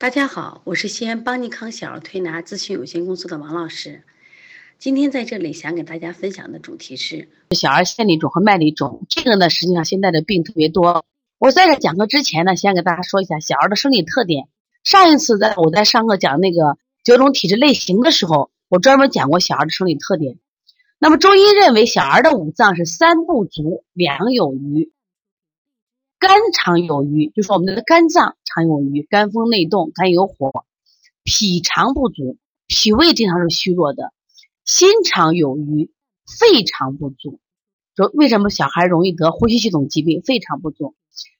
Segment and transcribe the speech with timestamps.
[0.00, 4.02] 大家好，我是西安邦尼康小儿推拿咨询有限公司的王老师。
[4.78, 9.02] 今天在这里想给大家分享的主题是小儿腺粒肿和麦粒肿。
[9.10, 11.04] 这个呢，实际上现在的病特别多。
[11.38, 14.48] 我在这讲课之前呢，先给大家说一下小儿的生理特点。
[14.84, 20.38] 上一次在我在上课讲那个九种体质类型的时候，我专门讲过小儿的生理特点。
[20.98, 24.92] 那么中医认为，小儿的五脏是三不足，两有余。
[26.20, 30.50] 肝常有余，就说我们的肝脏常有余，肝风内动，肝有火；
[31.24, 34.12] 脾常不足，脾胃经常是虚弱的；
[34.66, 35.90] 心常有余，
[36.38, 37.40] 肺常不足。
[37.96, 40.20] 说为什么小孩容易得呼吸系统疾病？
[40.20, 40.94] 肺常不足，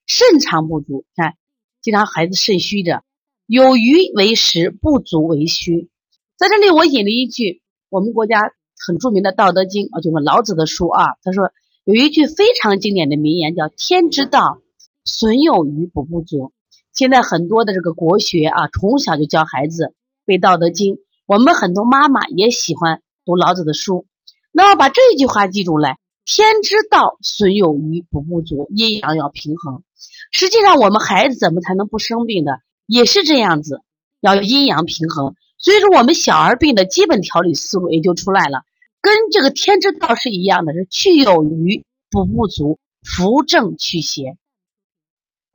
[0.07, 1.05] 肾常不足。
[1.15, 1.35] 看，
[1.83, 3.05] 经常孩子肾虚的，
[3.45, 5.91] 有余为实，不足为虚。
[6.39, 8.41] 在这里，我引了一句我们国家
[8.87, 11.17] 很著名的《道德经》啊，就是老子的书啊。
[11.23, 11.53] 他说
[11.85, 14.63] 有一句非常经典的名言，叫“天之道”。
[15.05, 16.53] 损有余补不足。
[16.93, 20.95] 现在很多的这个国学啊，从小就教孩子背《道德经》。
[21.27, 24.07] 我们很多妈妈也喜欢读老子的书。
[24.53, 29.85] 那么把这句话记住来：天之道，损有余补不足，阴阳要平衡。
[30.33, 32.59] 实际上，我们孩子怎么才能不生病的？
[32.87, 33.83] 也是这样子，
[34.21, 35.35] 要阴阳平衡。
[35.57, 38.65] 所以说，我们小儿病的基本调理思路也就出来了，
[39.01, 44.37] 跟这个天之道是一样的，是去有余补不足，扶正祛邪。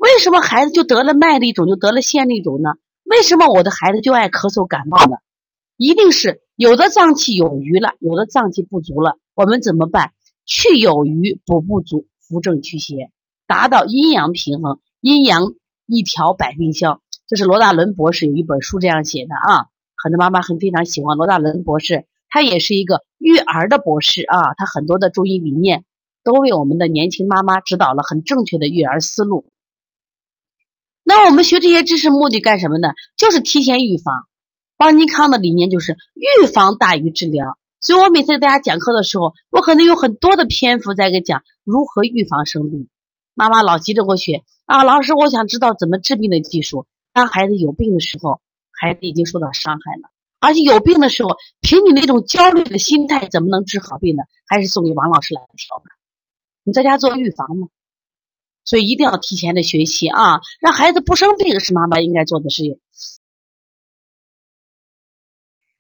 [0.06, 2.70] 为什么孩子就得了麦粒肿，就得了腺粒肿呢？
[3.06, 5.18] 为什么我的孩子就爱咳嗽感冒呢？
[5.78, 9.18] 一定是有的脏器有余了，有的脏器不足了。
[9.34, 10.12] 我们怎么办？
[10.46, 13.10] 去有余，补不足，扶正祛邪，
[13.48, 15.54] 达到阴阳平衡，阴阳
[15.88, 17.02] 一调百病消。
[17.26, 19.66] 这是罗大伦博士有一本书这样写的啊，
[19.98, 25.84] 很多妈妈很非常喜欢罗大伦博士，他也是一个育儿的博士啊，他很多的中医理念
[26.24, 29.48] 都为我们的年轻妈妈指导了很正确的育儿思路。
[31.08, 32.90] 那我们学这些知识目的干什么呢？
[33.16, 34.26] 就是提前预防。
[34.76, 42.90] 邦尼康的理念就是预防大于治疗，所以我每次给大家讲课的时候，我可能有很多的篇幅在给讲如何预防生病。
[43.36, 46.88] 妈妈老急着我学啊，老师，我想知道怎么治病的技术。
[47.14, 54.24] 当孩子有病的时候，孩子已经受到伤害了，而且有病的时候，凭你那种焦虑的心态，怎么能治好病呢？
[54.48, 55.86] 还是送给王老师来调吧。
[56.64, 57.68] 你在家做预防吗？
[58.66, 62.80] 所以一定要提前的学习啊，让孩子不生病是妈妈应该做的事情。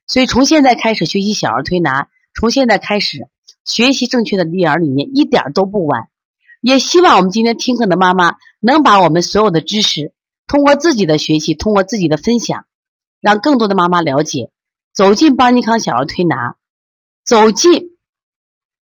[0.07, 3.27] 所以从现在开始学习小儿推拿，从现在开始
[3.63, 6.09] 学习正确的育儿理念，一点都不晚。
[6.61, 10.13] 也希望我们今天听课的妈妈能把我们所有的知识，
[10.47, 12.65] 通过自己的学习，通过自己的分享，
[13.19, 14.51] 让更多的妈妈了解，
[14.93, 16.55] 走进邦尼康小儿推拿，
[17.23, 17.97] 走进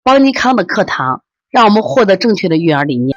[0.02, 3.16] 邦尼康的课堂，让我们获得正确的育儿理念。